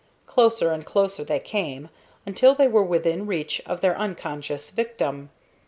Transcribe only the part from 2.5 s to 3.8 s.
they were within reach